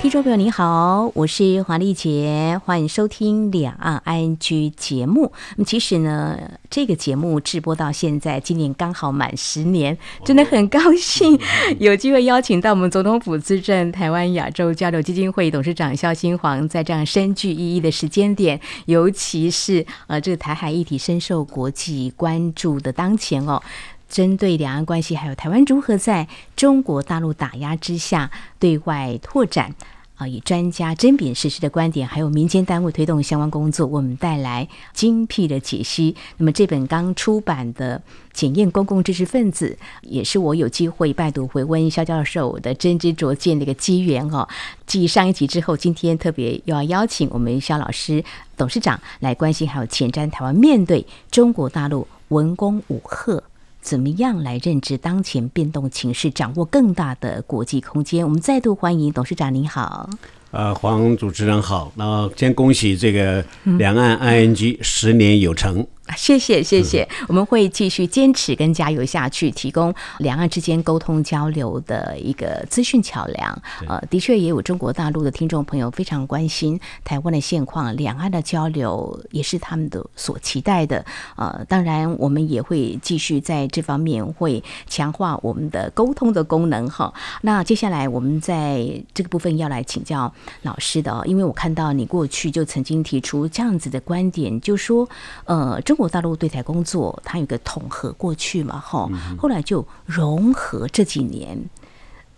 [0.00, 4.38] 听众朋友你好，我是黄丽杰，欢迎收听《两岸 ING》
[4.76, 5.32] 节目。
[5.56, 6.38] 那么其实呢，
[6.70, 11.36] 这个节目直播到现在，今年刚好满十年，真的很高兴
[11.80, 23.60] 有机会邀请到我们总统府资政台湾亚洲交流基金会董事长肖新煌，在这样深具意义的时间点，尤其是呃这个台海议题深受国际关注的当前哦。
[24.08, 26.26] 针对两岸关系，还有台湾如何在
[26.56, 29.74] 中国大陆打压之下对外拓展
[30.16, 36.16] 啊，以专家针砭时事的观点，还有民间单位推动相关工作，我们带来精辟的解析。
[36.38, 37.98] 那么这本刚出版的
[38.32, 44.48] 《检验公共知识分子》，也是我有机会拜读回温肖教授的真知灼见的一个机缘哦。
[44.86, 48.24] 继上一集之后，今天特别又要邀请我们肖老师
[48.56, 53.40] 董事长来关心，还有前瞻台湾面对中国大陆文攻武吓。
[53.80, 58.24] 怎么样来认知当前变动情势，掌握更大的国际空间？
[58.24, 60.10] 我们再度欢迎董事长，您好。
[60.50, 65.86] 呃，黄主持人好，那先恭喜这个两岸 ING 十年有成。
[66.16, 73.62] 谢谢谢谢，我们会继续坚持跟加油下去，提供两岸之间沟通交流的一个资讯桥梁。
[73.86, 81.04] 呃，的确也有中国大陆的听众朋友非常关心台湾的现况，两岸的交流也是他们的所期待的。
[81.36, 87.12] 呃，当然我们也会继续在这方面会强化我们的沟通的功能哈。
[87.42, 88.82] 那接下来我们在
[89.12, 90.32] 这个部分要来请教
[90.62, 95.06] 老师的，因为我看到你过去就曾经提出这样子的观点，就说
[95.44, 95.97] 呃中。
[95.98, 101.58] 中国大陆对台工作，它有个统合过去嘛，哈，后来就融合这几年。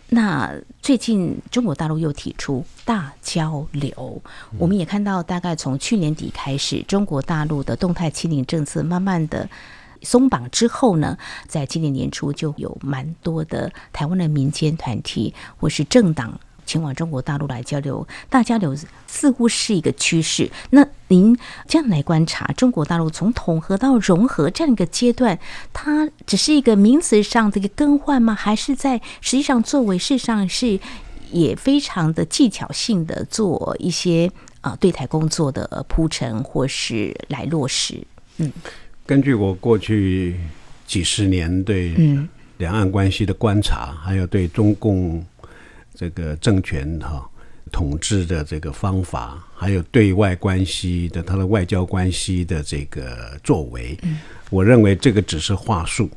[0.09, 4.23] 那最近中国大陆又提出大交流，
[4.57, 9.47] 我们也看到，大概从去年底开始，中国大陆的动态清零政策慢慢的
[10.01, 16.41] 松绑之后呢，在今年年初就有蛮多的台湾的民间团体或是政党。
[16.71, 18.77] 前往中国大陆来交流，大交流
[19.09, 20.49] 似乎是一个趋势。
[20.71, 21.37] 那您
[21.67, 25.37] 这样来观察，中国大陆从统合到融合这样一个阶段，
[25.73, 28.33] 它只是一个名词上的一个更换吗？
[28.33, 30.79] 还是在实际上作为事实上是
[31.33, 38.01] 也非常的技巧性的做一些啊对台工作的铺陈，或是来落实？
[38.37, 38.53] 嗯，
[39.05, 40.39] 根据我过去
[40.87, 41.97] 几十年对
[42.59, 45.27] 两岸关系的观察，还有对中共。
[46.01, 47.29] 这个政权哈
[47.71, 53.99] 统治的这个方法，还有对外关系的他的外交关系的这个作为，
[54.49, 56.11] 我认为这个只是话术。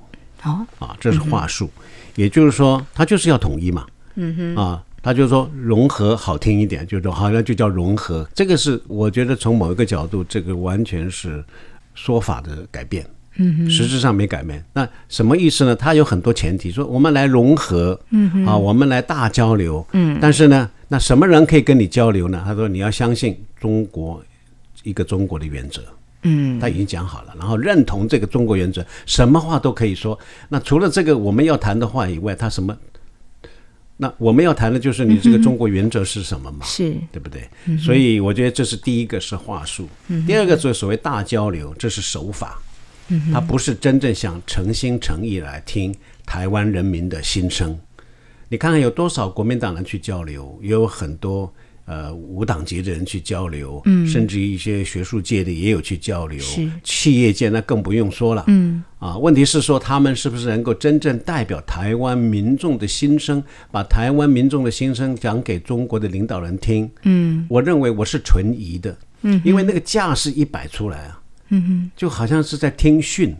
[0.43, 1.69] 哦，啊，这是话术，
[2.15, 3.85] 也就是说，他就是要统一嘛。
[4.15, 8.25] 嗯哼，啊，他就是说融合好听一点，就是说好像就叫融合。
[8.33, 11.43] 这个是我觉得从某一个角度，这个完全是
[11.93, 13.05] 说法的改变。
[13.35, 14.63] 嗯，实质上没改变。
[14.73, 15.75] 那什么意思呢？
[15.75, 20.17] 它有很多前提，说我们来融合，嗯啊，我们来大交流，嗯。
[20.21, 22.41] 但是呢，那什么人可以跟你交流呢？
[22.45, 24.23] 他说你要相信中国
[24.83, 25.81] 一个中国的原则，
[26.23, 30.17] 嗯，他已经讲好了，然后认同这个中国原则，什么话都可以说。
[30.49, 32.77] 那除了这个我们要谈的话以外，他什么？
[33.97, 36.65] 那我们要谈的就是你这个中国原则是什么嘛？
[36.65, 37.47] 是对不对？
[37.77, 39.87] 所以我觉得这是第一个是话术，
[40.27, 42.59] 第二个就是所谓大交流，这是手法。
[43.31, 45.93] 他不是真正想诚心诚意来听
[46.25, 47.77] 台湾人民的心声。
[48.49, 51.51] 你看看有多少国民党人去交流，也有很多
[51.85, 56.39] 呃无党籍的人去交流，嗯，甚至于一些学术界的也有去交流，
[56.83, 66.87] 企业界那更不用说了，嗯，啊，问题是说他们是不是能够真正代表台湾民众的心声，把台湾民众的心声讲给中国的领导人听？
[67.03, 71.19] 嗯，我认为我是存疑的，嗯，因为那个架势一摆出来啊。
[71.53, 73.35] 嗯哼，就好像是在听训，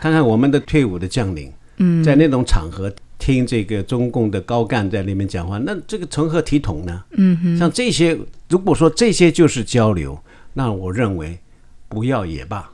[0.00, 7.04] 看看我们的退伍的将领，嗯，在那种场合听这个中共的高干在那边讲话，那这个成何体统呢？
[7.18, 8.18] 嗯哼，像这些，
[8.48, 10.18] 如果说这些就是交流，
[10.54, 11.38] 那我认为
[11.86, 12.70] 不要也罢，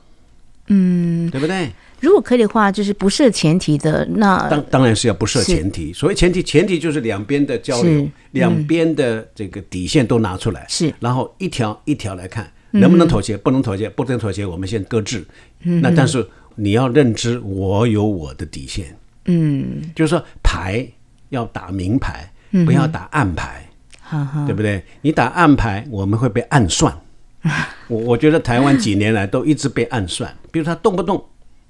[0.67, 1.69] 嗯，对不对？
[1.99, 5.91] 如果可以的话，就是不设前提的，那当当然是要不设前提。
[5.91, 12.49] 所谓前提，前提就是两边的交流，两边的这个底线都拿出来，是，然后一条一条来看。
[12.71, 13.37] 能不能妥协？
[13.37, 15.25] 不能妥协，不能妥协，我们先搁置。
[15.63, 16.25] 嗯，那但是
[16.55, 18.95] 你要认知，我有我的底线。
[19.25, 20.87] 嗯，就是说牌
[21.29, 22.31] 要打明牌，
[22.65, 23.69] 不要打暗牌，
[24.11, 24.83] 嗯，对不对？
[25.01, 26.93] 你打暗牌，我们会被暗算。
[27.87, 31.23] 我我觉得台湾几年来都一直被暗算，比如他动不动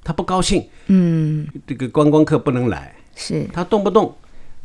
[0.04, 4.16] 他不高兴，嗯，这个观光客不能来，是他动不动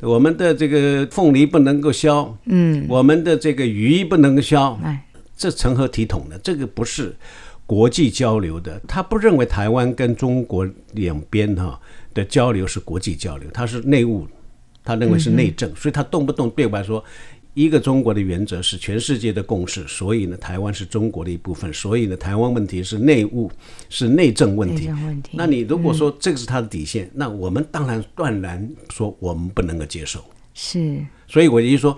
[0.01, 5.05] 我们的这个凤梨不能够销，嗯，我们的这个鱼不能够销，哎，
[5.37, 6.39] 这成何体统呢？
[6.43, 7.15] 这个不是
[7.67, 11.81] 国际交流的，他不认为台湾跟中国两边哈
[12.13, 14.27] 的交流是国际交流，他是内务，
[14.83, 17.05] 他认为是内政，所以他动不动对外说。
[17.55, 23.49] 一个中国的原则是全世界的共识，所以呢，台湾是中国的一部分，所以呢，台湾问题是内务，
[23.89, 24.89] 是内政问题。
[24.89, 30.19] 问题，那你如果说这个是他的底线，嗯，那我们当然断然说我们不能够接受。
[30.53, 30.99] 是，
[31.29, 31.97] 所以我就说，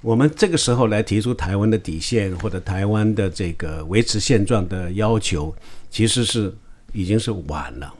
[0.00, 5.54] 我们这个时候来提出台湾的底线或者台湾的这个维持现状的要求，
[5.90, 6.54] 其实是
[6.92, 7.94] 已经是晚了。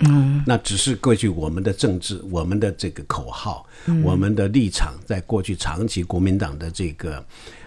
[0.00, 7.24] 嗯，那只是过去我们的政治，我们的这个口号，嗯、我们的立场，在过去长期国民党的这个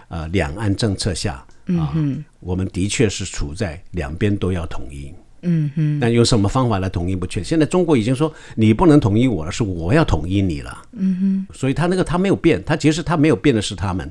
[0.08, 1.34] 呃两岸政策下
[1.66, 5.12] 啊，嗯、我们的确是处在两边都要统一。
[5.44, 7.42] 嗯哼，那用什么方法来统一不确。
[7.42, 10.82] 现在中国已经说你不能统一我了，是我要统一你了。
[10.92, 14.10] 嗯哼，所以他那个他没有变，他其实他没有变的是他们，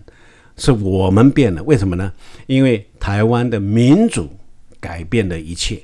[0.57, 1.61] 是我们变了。
[1.63, 2.11] 为什么呢？
[2.47, 4.29] 因为台湾的民主
[4.79, 5.81] 改变了一切。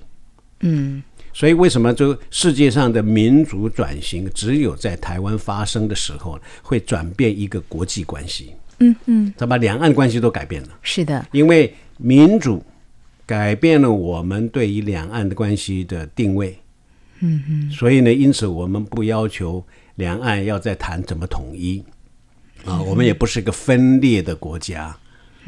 [0.61, 1.03] 嗯。
[1.31, 8.53] 所以，为什么就世界上的民主转型，只有在台湾发生的时候，会转变一个国际关系？
[8.79, 10.69] 嗯嗯，他把两岸关系都改变了。
[10.81, 12.61] 是的，因为民主
[13.29, 16.57] 改变了我们对于两岸的关系的定位。
[17.19, 19.63] 嗯嗯，所以呢，因此我们不要求
[19.97, 21.83] 两岸要再谈怎么统一
[22.65, 24.97] 啊，我们也不是一个分裂的国家，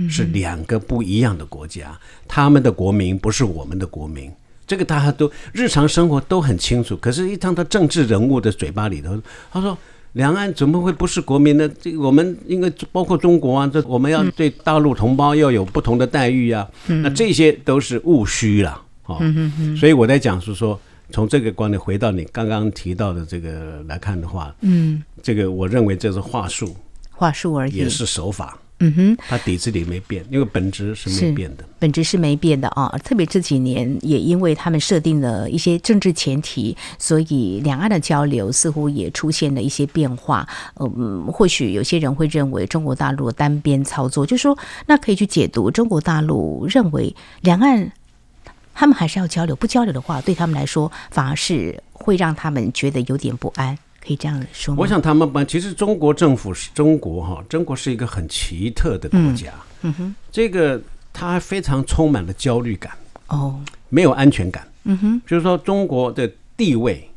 [0.07, 4.31] 是两个不一样的国家，他们的国民不是我们的国民。
[4.67, 9.19] 这个大家都日常生活都很清楚，可是，一趟到政治人物的嘴巴里头，
[9.51, 9.75] 他说
[10.13, 11.69] ：“两岸怎么会不是国民呢？
[11.79, 16.67] 这个我们应该包括中国啊，这我们要对大陆同胞要有不同的待遇啊。
[16.87, 18.71] 嗯、那这些都是务虚了
[19.03, 19.15] 啊。
[19.15, 19.19] 哦、
[19.79, 20.79] 所以我在讲是说，
[21.11, 26.75] 从这个观点回到你刚刚提到的这个来看的话，嗯，这个我认为这是话术，
[27.11, 32.89] 话术而已，也是手法。”嗯哼，它底子里没变，因为本质是没变的，本质是没变的啊。
[33.03, 40.47] 特别这几年，也因为他们设定了一些政治前提，所以两岸的交流似乎也出现了一些变化。
[40.79, 44.57] 嗯，或许有些人会认为中国大陆单边操作，就是说
[44.87, 47.91] 那可以去解读中国大陆认为两岸
[48.73, 53.77] 他们还是要交流，不交流的话，对他们来说反而是会让他们觉得有点不安。
[54.03, 54.81] 可以这样说吗？
[54.81, 59.53] 我想他们把其实中国政府是中国哈，中国是一个很奇特的国家。
[59.83, 60.81] 嗯，嗯哼，这个
[61.13, 62.91] 它非常充满了焦虑感
[63.27, 63.59] 哦，
[63.89, 64.67] 没有安全感。
[64.83, 67.07] 嗯哼，就是说中国的地位，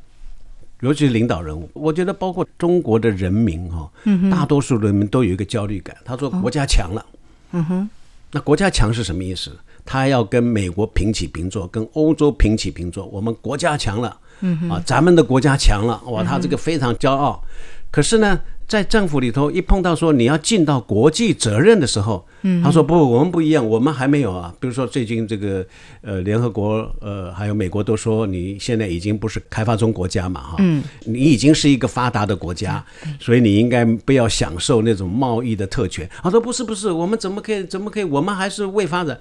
[0.80, 5.96] 尤其是领导人物，我觉得包括中国的人民哈，嗯，大多数人民都有一个焦虑感。
[6.04, 7.08] 他说国家强了，哦，
[7.52, 7.90] 嗯哼，
[8.30, 9.56] 那国家强是什么意思？
[9.86, 13.06] 他要跟美国平起平坐，跟欧洲平起平坐。
[13.06, 14.18] 我们国家强了。
[14.40, 17.42] 嗯啊，咱们的国家强了哇，他这个非常骄傲。
[17.44, 17.50] 嗯、
[17.90, 24.52] 可是呢，在政府里头一碰到说你要尽到国际责任的时候，嗯，他说不，我们不一样，我们还没有啊。
[24.58, 25.64] 比如说最近这个
[26.02, 36.08] 呃，联合国呃，还有美国都说你现在已经不是开发中国家嘛哈，嗯，你已经是一个发达的国家，嗯、所以你应该不要享受那种贸易的特权。
[36.22, 39.18] 他说不是不是，我们怎么可以怎么可以，我们还是未发展，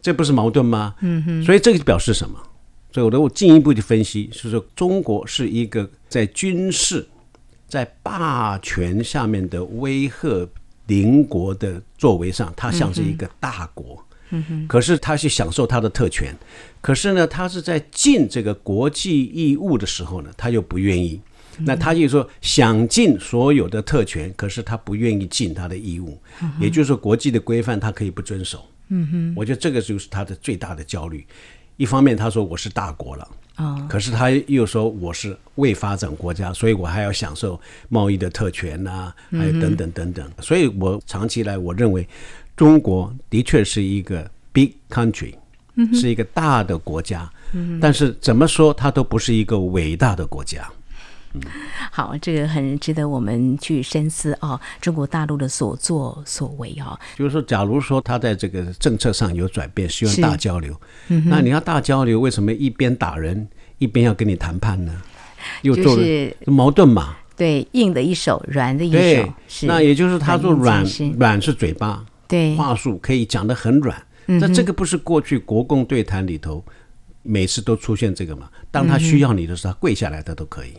[0.00, 0.94] 这不是矛盾吗？
[1.00, 2.36] 嗯哼，所以这个表示什么？
[2.90, 7.06] 所以，我我进一步的分析是说，中国是一个在军事、
[7.68, 10.48] 在霸权下面的威吓
[10.86, 14.02] 邻国的作为上，它像是一个大国。
[14.30, 14.66] 嗯哼。
[14.66, 16.34] 可是，它去享受它的特权。
[16.80, 21.20] 可是呢，它是在尽这个国际义务的时候呢，它又不愿意。
[21.60, 26.16] 那他就说想尽所有的特权，可是他不愿意尽他的义务。
[26.60, 28.64] 也就是说，国际的规范他可以不遵守。
[28.90, 29.34] 嗯哼。
[29.36, 31.26] 我觉得这个就是他的最大的焦虑。
[31.78, 33.28] 一方面，他说我是大国了，
[33.88, 37.58] 可是他又说我是未发展国家，所以我还要享受
[37.88, 40.28] 贸易的特权呐、啊，还有等等等等。
[40.40, 42.06] 所以我长期来，我认为
[42.56, 45.32] 中国的确是一个 big country，
[45.94, 47.30] 是一个大的国家，
[47.80, 50.68] 但是怎么说，它都不是一个伟大的国家。
[51.90, 54.60] 好，这个很值得我们去深思啊！
[54.80, 60.78] 中国大陆的所作所为啊，就是说，假如说他在这个政策上有转变，希望大交流，
[61.08, 64.92] 嗯、那你要大交流，为什么一边打人一边要跟你谈判呢？
[65.62, 67.16] 又做了、就是、矛盾嘛？
[67.36, 68.92] 对，硬的一手，软的一
[69.46, 69.66] 手。
[69.66, 70.84] 那也就是他说软
[71.16, 73.96] 软是嘴巴，对，话术可以讲得很软。
[74.26, 76.62] 那、嗯、这个不是过去国共对谈里头
[77.22, 78.50] 每次都出现这个嘛？
[78.70, 80.74] 当他需要你的时候，他跪下来他都可以。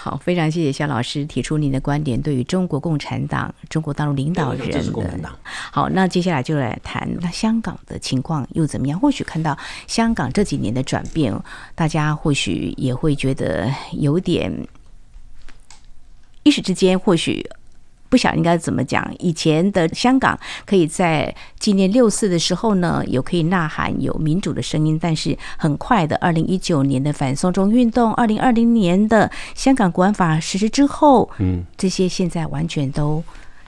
[0.00, 5.28] 好，非常谢谢肖老师提出您的观点，对于中国共产党、中国大陆领导人的。
[5.72, 8.98] 好，那接下来就来谈那香港的情况又怎么样？
[9.00, 11.36] 或许看到香港这几年的转变，
[11.74, 14.68] 大家或许也会觉得有点
[16.44, 17.44] 一时之间或许。
[18.08, 19.08] 不晓得应该怎么讲。
[19.18, 24.98] 以前的香港可以在纪念六四的时候呢，有可以呐喊，有民主的声音。
[25.00, 33.22] 但是很快的，二零一九年的反送中运动，二零二零年的香港国安法实施之后，嗯，这些现在完全都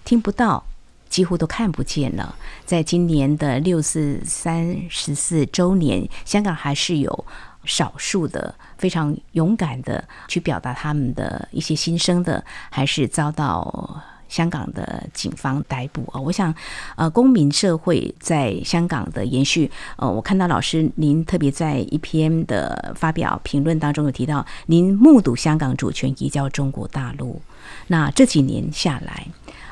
[0.04, 0.64] 听不到，
[1.08, 2.34] 几乎都看不见了。
[2.64, 7.24] 在今年的六四三十四周年，香港还是有
[7.64, 14.02] 少数的非常勇敢的去表达他们的一些心声的，还是遭到。
[14.30, 16.54] 香港的警方逮捕啊，我想，
[16.96, 27.42] 呃，公民社会在香港的延续，呃，我看到老师您特别在一篇的发表评论当中有提到，您目睹香港主权移交中国大陆，
[27.88, 29.26] 那这几年下来，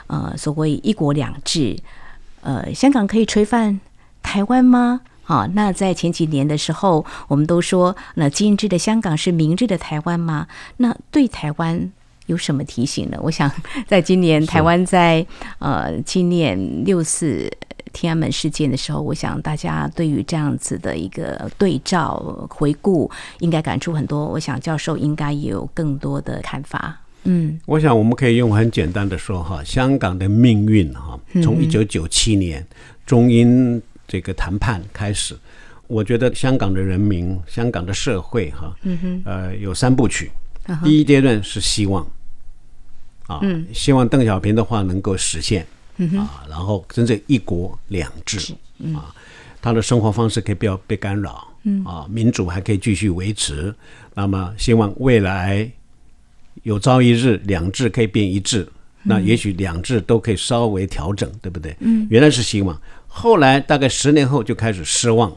[0.09, 1.79] 呃，所谓一国两制，
[2.41, 3.81] 呃，香港可以垂范
[4.23, 5.03] 台湾吗？
[5.27, 10.49] 啊，那在前几年的时候，我们都说，那今日的香港是明日的台湾吗？
[10.79, 11.93] 那对台湾？
[12.29, 13.19] 有什么提醒呢？
[13.21, 13.51] 我想，
[13.87, 15.27] 在今年台湾在
[15.59, 17.51] 呃纪念六四
[17.93, 24.27] 天安门事件的时候，我想大家对于这样子的一个对照回顾，应该感触很多。
[24.27, 27.01] 我想教授应该也有更多的看法。
[27.25, 32.65] 嗯，我想我们可以用很简单的说哈，香港的命运哈，从一九九七年
[33.05, 35.37] 中英这个谈判开始，
[35.87, 40.31] 我觉得香港的人民、香港的社会哈，嗯哼，呃，有三部曲。
[40.85, 42.07] 第一阶段是希望。
[43.29, 43.41] 啊，
[43.73, 45.65] 希望邓小平的话能够实现
[46.19, 48.53] 啊，然后真正一国两制
[48.95, 49.15] 啊，
[49.63, 51.47] 他的生活方式可以不要被干扰
[51.85, 53.75] 啊，民主还可以继续维持。
[54.15, 55.71] 那么，希望未来
[56.63, 58.67] 有朝一日两制可以变一制，
[59.03, 61.77] 那也许两制都可以稍微调整，对不对？
[62.09, 65.31] 原来是希望，后来大概十年后就开始失望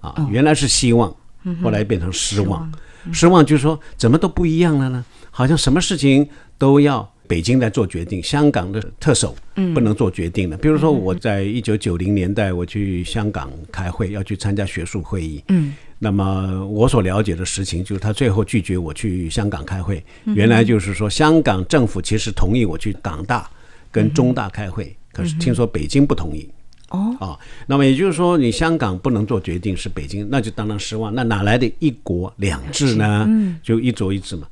[0.00, 1.14] 啊，原来是希望，
[1.62, 2.72] 后来变成失望，
[3.12, 5.04] 失望就是说怎么都不一样了呢？
[5.40, 6.28] 好像什么事情
[6.58, 9.34] 都要北京来做决定，香港的特首
[9.72, 10.56] 不能做决定的。
[10.58, 15.42] 比如说，我在一九九零年代我去香港开会，要去参加学术会议。
[15.48, 20.04] 嗯，那么我所了解的实情就是，他最后拒绝我去香港开会。
[20.26, 23.48] 原来就是说，香港政府其实同意我去港大
[23.90, 26.46] 跟中大开会，可是听说北京不同意。
[26.90, 31.14] 哦，啊，那么也就是说，你香港不能做决定，是北京，那就当然失望。
[31.14, 33.26] 那哪来的一国两制呢？
[33.62, 34.46] 就一国一制嘛。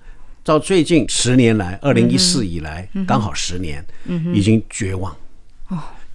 [0.49, 3.85] 到最近十年来，二零一四以来，刚好十年，
[4.33, 5.15] 已经绝望。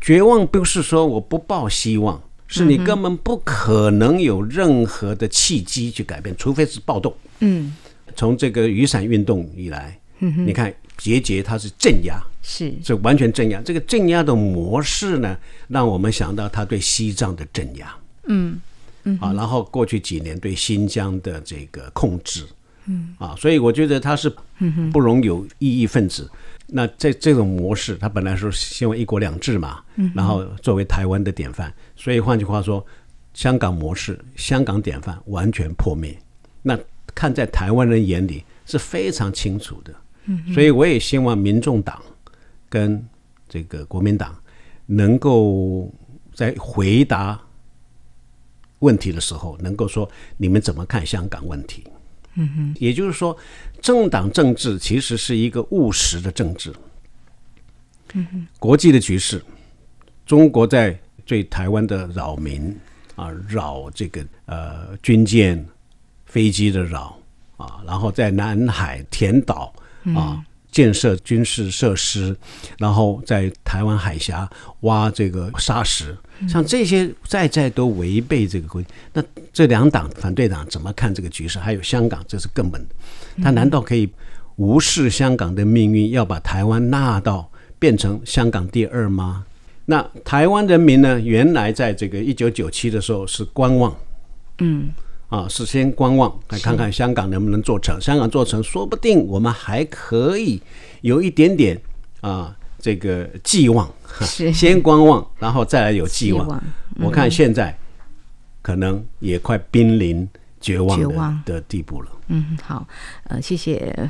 [0.01, 7.15] 绝望不是说我不抱希望，是你根本不可能有任何的契机去改变，除非是暴动。
[7.41, 7.75] 嗯，
[8.15, 13.61] 从这个雨伞运动以来，你看节节它是镇压，是是完全镇压。
[13.61, 15.37] 这个镇压的模式呢，
[15.67, 17.95] 让我们想到他对西藏的镇压。
[18.25, 18.59] 嗯
[19.03, 22.43] 嗯，啊，然后过去几年对新疆的这个控制。
[22.85, 24.33] 嗯啊，所以我觉得他是
[24.91, 26.29] 不容有异议分子。
[26.67, 29.83] 那这这种模式，他本来说希望一国两制嘛，
[30.15, 31.71] 然后作为台湾的典范。
[31.95, 32.83] 所以换句话说，
[33.33, 36.17] 香港模式、香港典范完全破灭。
[36.61, 36.77] 那
[37.13, 39.93] 看在台湾人眼里是非常清楚的。
[40.53, 42.01] 所以我也希望民众党
[42.69, 43.05] 跟
[43.49, 44.33] 这个国民党
[44.85, 45.93] 能够
[46.33, 47.39] 在回答
[48.79, 51.83] 问题的时候，能够说你们怎么看香港问题。
[52.35, 53.37] 嗯哼，也就是说，
[53.81, 56.73] 政党政治其实是一个务实的政治。
[58.13, 59.43] 嗯哼，国际的局势，
[60.25, 62.75] 中国在对台湾的扰民
[63.15, 65.63] 啊，扰这个呃军舰、
[66.25, 67.17] 飞机的扰
[67.57, 69.73] 啊，然后在南海填岛
[70.15, 70.43] 啊。
[70.73, 72.35] 建设军事设施，
[72.79, 74.49] 然后在台湾海峡
[74.81, 76.17] 挖这个沙石，
[76.49, 78.83] 像这些在在都违背这个规。
[79.13, 81.59] 那这两党反对党怎么看这个局势？
[81.59, 82.95] 还有香港，这是根本的。
[83.43, 84.09] 他难道可以
[84.55, 89.45] 无视香港的命运，要把台湾纳到变成香港第二吗？
[89.85, 91.19] 那台湾人民呢？
[91.19, 93.95] 原来在这个一九九七的时候是观望，
[94.57, 94.89] 嗯。
[95.33, 97.99] 啊，是先观望，来看看香港能不能做成。
[97.99, 100.61] 香港做成，说不定我们还可以
[101.01, 101.81] 有一点点
[102.21, 103.91] 啊，这个寄望。
[104.21, 106.47] 是 先观望，然后再来有寄望。
[106.47, 106.63] 望
[106.99, 107.75] 我看现在
[108.61, 110.29] 可能也快濒临
[110.61, 112.09] 绝望的绝望的地步了。
[112.27, 112.87] 嗯，好，
[113.23, 114.07] 呃，谢谢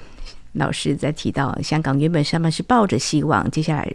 [0.52, 3.90] 老师在提到香港原本上面是抱着希望，接下来。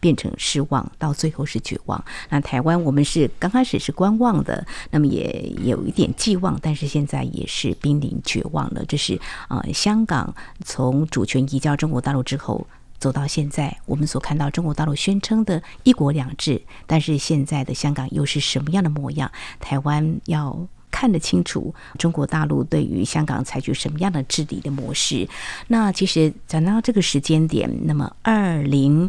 [0.00, 2.02] 变成失望，到最后是绝望。
[2.30, 8.84] 那台湾，我们是刚开始是观望的，那么也有一点寄望，但是现在也是濒临绝望了。
[8.86, 9.14] 这是
[9.48, 12.66] 啊、呃，香港从主权移交中国大陆之后
[12.98, 19.30] 走到现在，我们所看到中国大陆宣称的一国两制，但是现在的香港又是什么样的模样？
[19.58, 25.26] 台湾要看得清楚中国大陆对于香港采取什么样的治理的模式。
[25.68, 29.08] 那其实讲到这个时间点，那么二零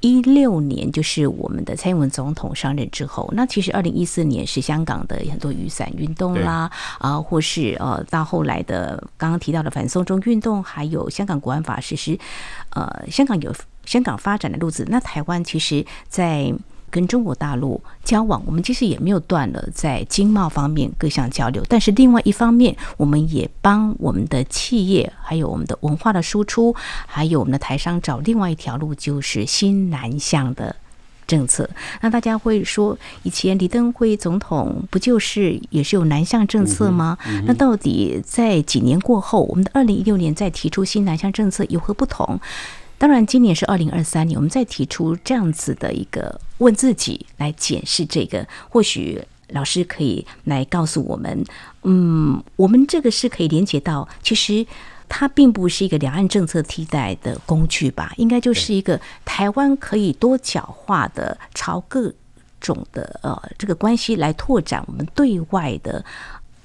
[0.00, 12.18] 一六年就是我们的蔡英文总统上任之后，那其实二零一四年是香港的很多雨伞运动啦，啊，或是呃到后来的刚刚提到的反送中运动，还有香港国安法实施，
[12.70, 14.86] 呃，香港有香港发展的路子。
[14.88, 16.52] 那台湾其实，在
[16.90, 26.74] 跟中国大陆交往，我们其实也没有断了在经贸方面各项交流，但是另外一方面，我们也帮我们的企业，还有我们的文化的输出，
[27.06, 30.76] 还有我们的台商找另外一条路，就是新南向的
[31.26, 31.68] 政策。
[32.00, 37.18] 那大家会说，以前李登辉总统不就是也是有南向政策吗？
[37.26, 42.40] 嗯嗯、那到底在几年过后，我们的二零一六年再提出新南向政策有何不同？
[42.98, 51.44] 当然，今年是二零二三年，我们再提出这样子的一个问自己来检视这个，或许老师可以来告诉我们，
[51.82, 54.66] 嗯，我们这个是可以连接到，其实
[55.08, 58.12] 它并不是一个两岸政策替代的工具吧？
[58.16, 62.12] 应该就是一个台湾可以多角化的朝各
[62.60, 66.02] 种的呃这个关系来拓展我们对外的。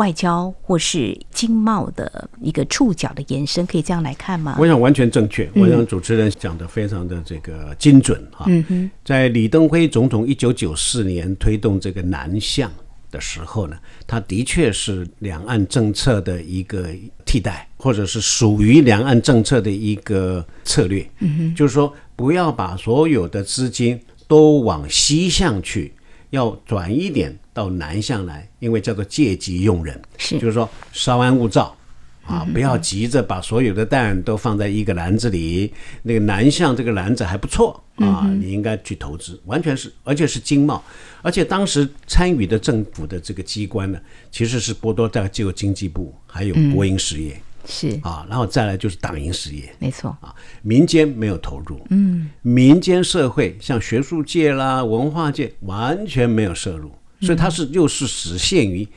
[0.01, 4.57] 外交或是经贸的一个触角的延伸，可以这样来看吗？
[4.59, 5.47] 我想完全正确。
[5.53, 8.45] 我想主持人讲的非常的这个精准哈。
[8.47, 12.71] 嗯哼，在李登辉总统一九九四年推动这个南向
[13.11, 13.77] 的时候呢，
[14.07, 16.89] 他的确是两岸政策的一个
[17.23, 21.07] 替代，或者是属于两岸政策的一个策略。
[21.19, 25.93] 嗯哼，就是说不要把所有的资金都往西向去。
[26.31, 30.39] 要转一点到南向来，因为叫做借机用人，是。
[30.39, 31.77] 就是说稍安勿躁
[32.25, 35.71] 啊，不要急着把所有的蛋都放在一个篮子里。
[36.03, 40.83] 那个南向这个篮子还不错啊，你应该去投资，完全是，而且是经贸，
[41.21, 43.99] 而且当时参与的政府的这个机关呢，
[44.31, 47.39] 其实是波多，大概只有经济部还有国营事业。
[47.65, 47.99] 是。
[48.03, 50.09] 啊，然后再来就是党营事业，没错。
[50.21, 58.87] 啊，民间没有投入，嗯，民间社会像学术界啦、文化界完全没有摄入，所以它是又是只限于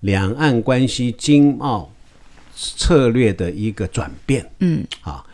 [0.00, 1.90] 两岸关系经贸
[2.54, 4.84] 策略的一个转变，嗯。
[5.02, 5.24] 啊。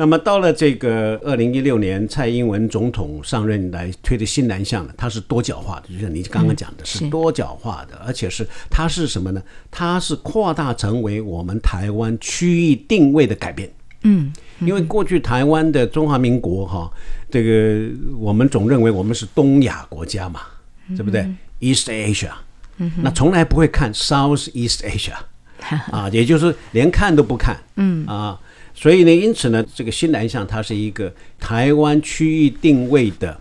[0.00, 9.42] 那么到了这个二零一六年，蔡英文总统上任来推的新南向呢，它是多角化的，就像你刚刚讲的是多角化的，而且是它是什么呢？
[9.72, 13.68] 它是扩大成为我们台湾区域定位的改变。
[14.02, 16.88] 嗯，因为过去台湾的中华民国哈，
[17.28, 20.42] 这个我们总认为我们是东亚国家嘛，
[20.96, 22.30] 对不对？East Asia，
[23.02, 25.16] 那从来不会看 South East Asia，
[25.90, 28.38] 啊，也就是连看都不看，嗯啊。
[28.80, 33.36] 所以呢，因此呢，这个新南向它是一个台湾区域定位的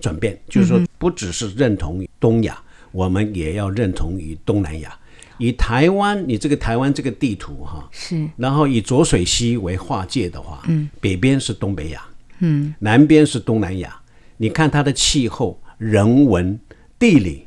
[0.00, 4.98] 转变，就是说，不只是认同于东亚，我们也要认同于东南亚。
[5.38, 12.04] 以台湾，你这个台湾这个地图哈，是，然后以浊水溪为划界的话，嗯，北边是东北亚，
[12.40, 13.96] 嗯，南边是东南亚。
[14.36, 16.58] 你看它的气候、人文、
[16.98, 17.46] 地理，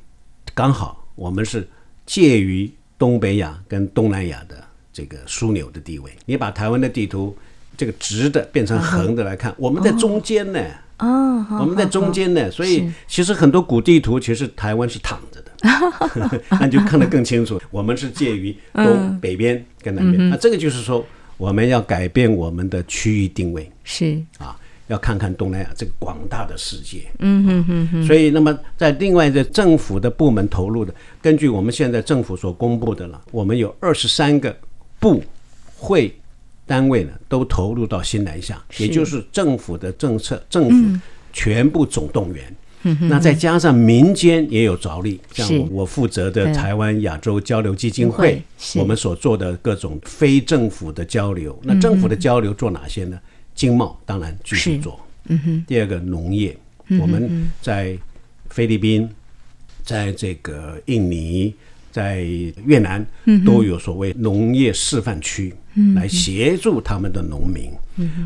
[0.53, 1.67] 刚好我们是
[2.05, 4.58] 介于东北亚跟东南亚的。
[4.99, 7.33] 这个枢纽的地位，你把台湾的地图
[7.77, 10.59] 这个直的变成横的来看，我们在中间呢。
[10.97, 17.57] 哦，我们在中间呢，所以其实很多古地图其实台湾是躺着的， 那就看得更清楚。
[17.71, 21.05] 我们是介于东北边跟南边，那这个就是说
[21.37, 24.53] 我们要改变我们的区域定位，是啊，
[24.87, 27.09] 要看看东南亚这个广大的世界。
[27.19, 28.05] 嗯哼哼哼。
[28.05, 34.53] 所以，那么在另外的政府的部门投入的，根据我们现在政府所公布的了，我们有二十三个。
[34.99, 35.23] 部
[35.75, 36.13] 会
[36.65, 40.99] 单位呢，都投入到新南向，也就是政府的政策，政府
[41.33, 42.55] 全部总动员。
[42.83, 48.41] 嗯、那再加上民间也有着力，像我负责的台湾亚洲交流基金会，
[48.75, 51.57] 我们所做的各种非政府的交流。
[51.63, 53.19] 那政府的交流做哪些呢？
[53.55, 54.99] 经贸当然继续做。
[55.25, 56.55] 嗯、第二个农业，
[57.01, 57.97] 我们在
[58.49, 59.09] 菲律宾，
[59.83, 61.53] 在这个印尼。
[61.99, 62.21] 在
[62.65, 63.05] 越南
[63.45, 65.53] 都有所谓农业示范区，
[65.95, 67.69] 来协助他们的农民。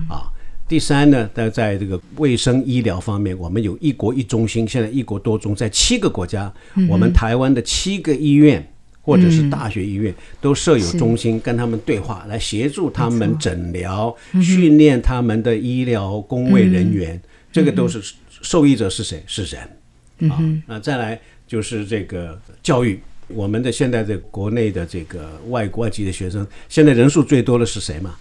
[0.08, 0.30] 啊，
[0.68, 6.54] 第三呢，在在这个卫生医疗方面，我们有一国一中心，现在一国多中，在七个国家，
[6.88, 8.64] 我们台湾的七个医院
[9.02, 17.20] 或者是大学医院都设有中心，跟他们对话，来协助他们诊疗、训练他们的医疗工卫人员。
[17.52, 19.24] 这个都是受益者是谁？
[19.26, 20.30] 是人。
[20.30, 23.00] 啊，那再来就是这个教育。
[23.34, 28.16] 我们的现在的国内的这个外国籍的学生，现在人数最多的是谁嘛？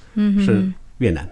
[0.45, 1.29] 是越南。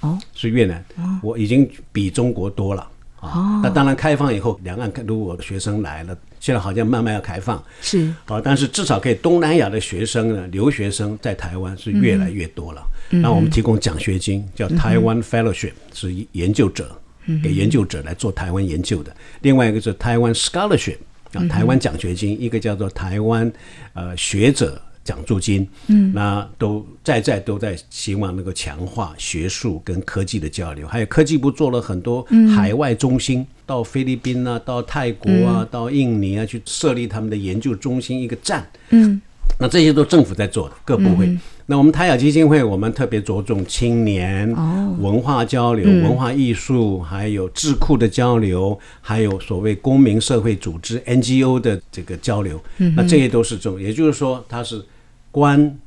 [0.00, 0.84] 哦，是越南。
[0.96, 2.88] 哦，我已经比中国多了。
[3.20, 12.82] 啊，那当然开放以后，两岸如果学生来了，现在好像慢慢要开放，是啊，但是至少可以东南亚的学生呢，留学生在台湾是越来越多了。
[13.10, 16.98] 那、嗯、我们提供奖学金，叫台湾 Fellowship，、嗯、是研究者
[17.42, 19.14] 给研究者来做台湾研究的。
[19.42, 20.96] 另外一个是台湾 Scholarship
[21.32, 23.52] 啊，台湾奖学金，一个叫做台湾
[23.94, 24.80] 呃学者。
[25.02, 32.22] 奖助金，嗯，那都在在都在希望能够强化学术跟科技的交流，还有科技部做了很多
[32.54, 39.20] 海外中心，嗯、到菲律宾啊，到泰国啊，嗯、到印尼啊，去设立他们的研究中心一个站，嗯，
[39.58, 41.26] 那这些都政府在做的各部会。
[41.26, 44.92] 嗯、那我们台雅基金会，我们特别着重青年哦。
[44.98, 54.84] 文化交流、哦、文化艺术，还有智库的交流，还有所谓公民社会组织 NGO 的这个交流，嗯、那这些都是重，也就是说它是。
[55.32, 55.78] 官、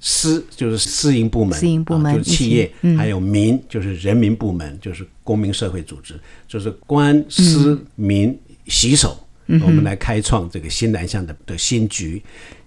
[0.00, 6.18] 私就是私营部门，私营部门、啊、就是企业，嗯、还有民就是人民部门，就是公民社会组织，
[6.48, 9.16] 就是官、私、民洗手，
[9.46, 12.20] 嗯、我们来开创这个新南向的的新局。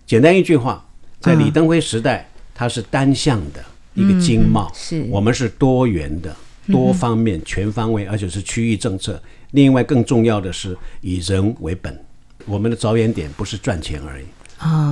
[0.06, 0.85] 简单一句话，
[1.26, 6.36] 在李登辉时代，它是单向的一个经贸，是我们是多元的、
[6.68, 9.20] 多方面、全方位，而且是区域政策。
[9.52, 12.00] 另外，更重要的是以人为本，
[12.46, 14.26] 我们的着眼点不是赚钱而已。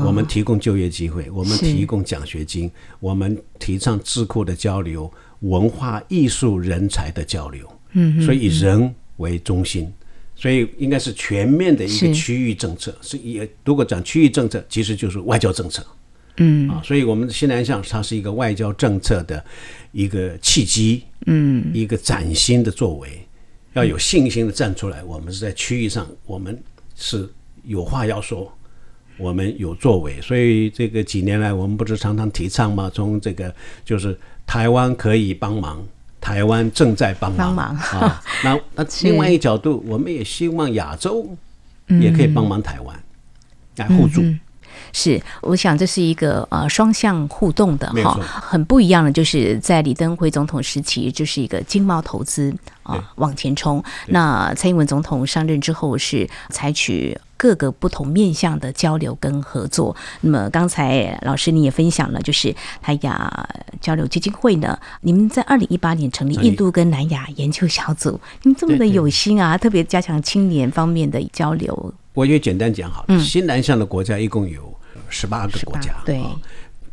[0.06, 2.70] 我们提供就业机会，我们提供奖学金，
[3.00, 7.68] 我们提倡智库的交流、文化艺术人才的交流。
[7.94, 9.92] 嗯，所以以人为中心，
[10.36, 12.96] 所以应该是全面的一个区域政策。
[13.02, 15.86] 是也，如果讲区域政策，其实就是外交政策。
[16.38, 19.44] 嗯啊，所以我们的新南向它是一个外交政策的
[19.92, 21.04] 一个契机。
[21.26, 23.26] 嗯，一个崭新的作为，
[23.74, 25.04] 要有信心的站出来。
[25.04, 26.62] 我们是在区域上，我们
[26.96, 27.30] 是
[27.64, 28.52] 有话要说。
[29.16, 32.92] 我们有作为，所以这个几年来，我们不是常常提倡吗？
[32.92, 33.54] 从这个
[33.86, 35.86] 就是台湾可以帮忙，
[36.20, 38.22] 台湾正在帮忙，帮忙啊。
[38.44, 41.30] 那那 另外一个角度，我们也希望亚洲
[42.02, 43.04] 也可以帮忙台湾，
[43.76, 44.22] 来互助。
[44.22, 44.40] 嗯
[44.94, 52.54] 是，我想这是一个呃双向互动的哈，很不一样的，就是在李登辉总统时期，就是一个经贸投资
[52.84, 53.84] 啊往前冲。
[54.08, 59.96] 那蔡英文总统上任之后，是采取各个不同面向的交流跟合作。
[60.22, 63.50] 那么刚才老师你也分享了，就是台亚
[63.82, 71.94] 交流基金会呢，你们在二零一八年成立印度跟南亚研究小组，你们这么的有心啊，特别加强青年方面的交流。
[72.14, 74.72] 我也简单讲好了，新南向的国家一共有。
[75.14, 76.22] 十八个国家，对，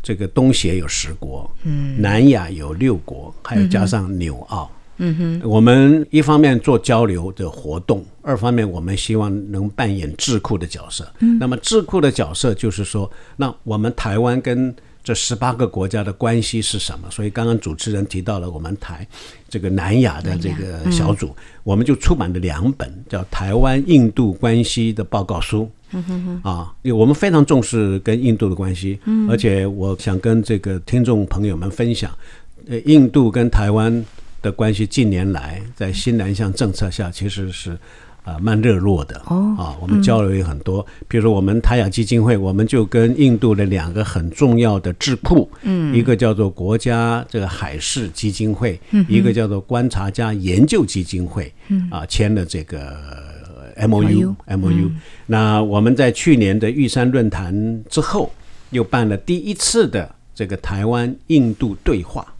[0.02, 11.10] 这个东协有十国，嗯，南亚有六国，还有加上纽澳，嗯哼，我们一方面做交流的活动，二方面我们希望能扮演智库的角色。
[11.20, 17.10] 嗯，那么智库的角色就是说，那我们台湾跟这十八个国家的关系是什么？
[17.10, 19.06] 所以刚刚主持人提到了我们台
[19.48, 25.62] 这个南亚的这个小组，我们就出版了两本叫《台湾印度关系的报告书》。
[26.42, 32.08] 啊，因为我们非常重视跟印度的关系，嗯，而且我想跟这个听众朋友们分享，
[32.68, 34.04] 呃，印度跟台湾
[34.40, 37.76] 的关系近年来在新南向政策下其实是
[38.24, 51.88] 啊蛮热络的哦啊，我们交流也很多，比如说我们台亚基金会，我们就跟印度的两个很重要的智库，嗯，一个叫做国家这个海事基金会，嗯，一个叫做观察家研究基金会，嗯。
[51.90, 52.96] 啊，签了这个。
[53.76, 54.90] M O U M O U，
[55.26, 58.30] 那我们在去年的玉山论坛之后，
[58.70, 62.39] 又办了第一次的这个台湾印度对话，嗯，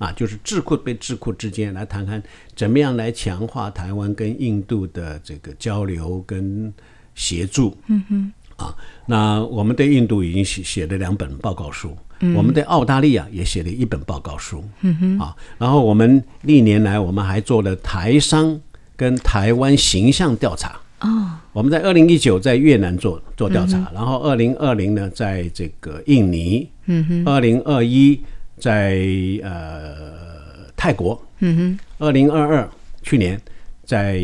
[0.00, 2.20] 啊，就是智库对智库之间来谈谈
[2.56, 6.74] 怎么样来强化台湾跟印度的这个交流跟
[7.14, 8.74] 协助，嗯哼，啊，
[9.06, 18.60] 那我们对印度已经写写了两本报告书，嗯，我们对澳大利亚也写了一本报告书，嗯哼，啊，然后我们历年来我们还做了台商。
[19.00, 28.20] 跟台湾形象调查哦，我们在二零一九在越南做做调查，然后二零二零呢在这个印尼，嗯哼，二零二一
[28.60, 29.00] 在
[29.42, 32.68] 呃泰国，嗯哼，二零二二
[33.02, 33.40] 去年
[33.84, 34.18] 在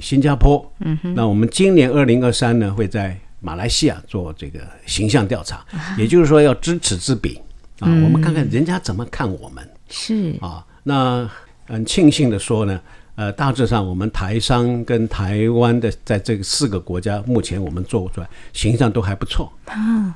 [0.00, 5.64] 新加坡，嗯哼，那我们今年二零二三呢会在马来西亚做这个形象调查，
[5.98, 7.36] 也就是说要知此之彼
[7.80, 10.34] 啊，我们看看人家怎么看我们是。
[10.40, 11.28] 啊，那
[11.66, 12.80] 很庆幸的说呢。
[13.18, 19.52] 呃，大致上，我们台商跟台湾的在这个四个国家，目前我们做出来形象都还不错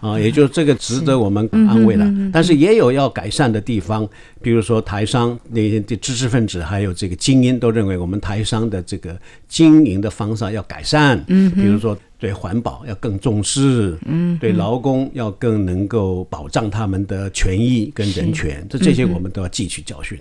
[0.01, 2.09] 啊，也就是这个值得我们安慰了。
[2.33, 4.09] 但是也有要改善的地方，
[4.41, 20.17] 比如说台商那些的知识分子还有这个精英都认为我们台商的这个经营的方式要改善，嗯，比如说对环保要更重视，嗯，对劳工要更能够保障他们的权益跟人权，这这些我们都要汲取教训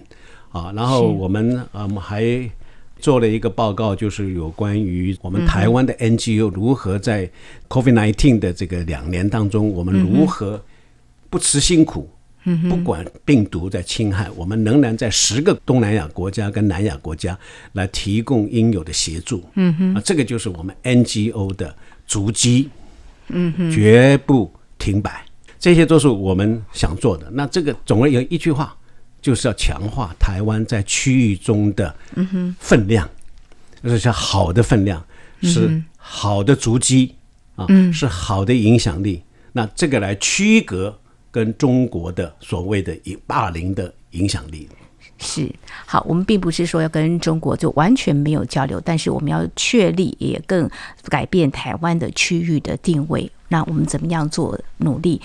[0.49, 0.73] 啊。
[0.75, 2.49] 然后我们啊嗯还。
[3.01, 7.29] 做了一个报告，就是有关于我们台湾的 NGO 如何在
[7.67, 10.63] COVID-19 的这个两年当中，我们如何
[11.29, 12.07] 不辞辛苦，
[12.69, 17.37] 不管病毒在侵害，我们仍然在十个东南亚国家跟南亚国家
[17.73, 19.43] 来提供应有的协助。
[19.55, 22.69] 嗯哼，啊，这个就是我们 NGO 的足迹。
[23.29, 25.25] 嗯哼，绝不停摆，
[25.57, 27.29] 这些都是我们想做的。
[27.31, 28.75] 那这个总而言一句话。
[29.21, 31.95] 就是要强化台湾在区域中的
[32.59, 33.07] 分量，
[33.83, 35.05] 就是像好的分量，
[35.43, 37.13] 是好的足迹
[37.55, 39.21] 啊，是好的影响力。
[39.53, 40.97] 那这个来区隔
[41.29, 44.67] 跟中国的所谓的以霸凌的影响力。
[45.19, 45.47] 是
[45.85, 50.67] 好，我们并不是说要跟中国就完全没有交流，但是我们要确立也更
[51.09, 53.31] 改变台湾的区域的定位。
[53.49, 55.21] 那我们怎么样做努力？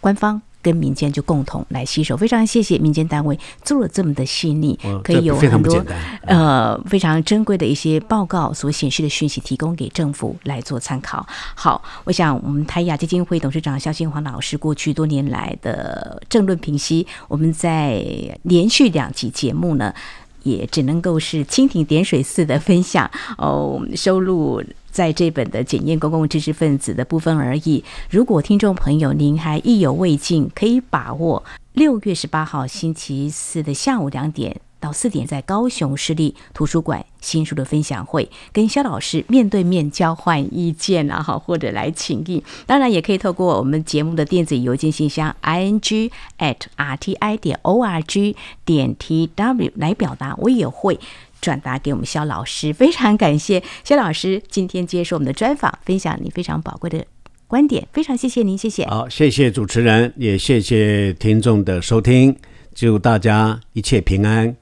[0.00, 0.42] 官方。
[0.66, 5.80] 跟民间就共同来吸收，非常谢谢民间单位做了这么的细腻，可以有很多
[6.22, 11.24] 呃非常珍贵的一些报告所显示的讯息提供给政府来做参考。
[11.54, 18.04] 好，我想我们台亚基金会董事长肖新华老师过去多年来的政论评析，我们在
[18.42, 19.94] 连续两集节目呢，
[20.42, 24.60] 也只能够是蜻蜓点水似的分享哦，收录。
[24.96, 27.84] 在这本的检验公共知识分子的部分而已。
[28.08, 42.42] 如果听众朋友您还意犹未尽，可以把握六月十八号星期四的下午两点到四点，在高雄市立图书馆新书的分享会，跟萧老师面对面交换意见啊，哈，或者来请益。
[42.64, 50.98] 当然，也可以透过我们节目的电子邮件信箱 i n g at r t i 点 o r g 点 t w 来表达，我也会。
[51.40, 57.04] 转达给我们肖老师，非常感谢肖老师今天接受我们的专访，分享你非常宝贵的
[57.46, 58.86] 观点，非常谢谢您，谢谢。
[58.86, 62.36] 好，谢谢主持人，也谢谢听众的收听，
[62.74, 64.56] 祝大家一切平安，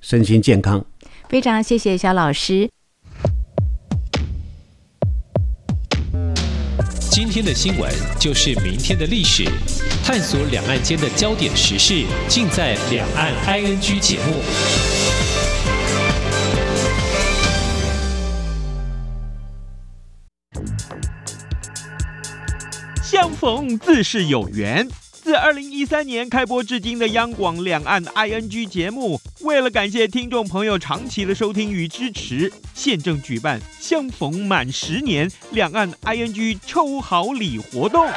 [0.00, 0.84] 身心健康。
[1.28, 2.68] 非常谢谢肖老师。
[7.10, 9.44] 今天的新闻就是明天的历史，
[10.04, 14.95] 探索两岸间的焦点时事，尽在《两岸 ING》节目。
[23.02, 24.86] 相逢自是有缘。
[25.10, 38.08] 自二零一三年开播至今的央广两岸 ING 节目，为了感谢听众朋友长期的收听与支持，现正举办相逢满十年两岸 ING 抽好礼活动。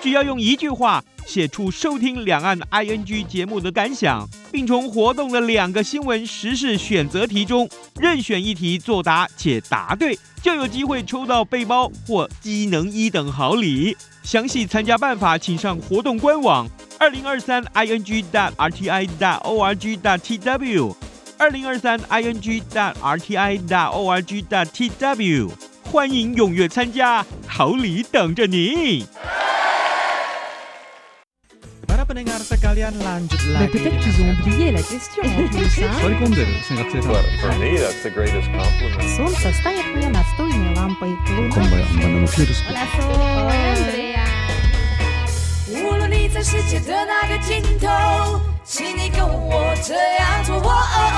[0.00, 7.68] 只要用一句话写出收听两岸 ING 节目的感想，并从活动的两个新闻时事选择题中
[8.00, 13.96] 任选一题作答且答对，就有机会抽到背包或机能一等好礼。
[14.22, 20.94] 详细参加办法，请上活动官网二零二三 ing dot rti dot org dot tw
[21.38, 25.50] 二零二三 ing dot rti dot org dot tw，
[25.84, 29.06] 欢迎踊跃参加，好礼等着你。
[45.68, 51.17] 无论你在世界的哪个尽头，请你跟我这样做。